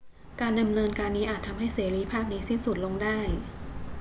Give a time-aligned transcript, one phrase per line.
[0.41, 3.19] การดำเนินการนี้อาจทำให้เสรีภาพนี้สิ้นสุดลงได้